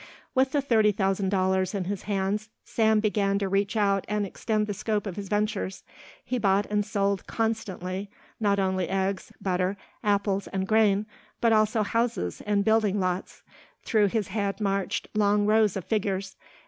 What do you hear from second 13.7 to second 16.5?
Through his head marched long rows of figures.